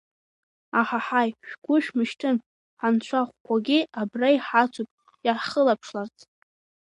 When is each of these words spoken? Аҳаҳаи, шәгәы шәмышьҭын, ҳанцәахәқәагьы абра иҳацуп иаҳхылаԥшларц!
Аҳаҳаи, 0.79 1.29
шәгәы 1.47 1.75
шәмышьҭын, 1.83 2.37
ҳанцәахәқәагьы 2.79 3.79
абра 4.01 4.29
иҳацуп 4.35 4.89
иаҳхылаԥшларц! 5.25 6.17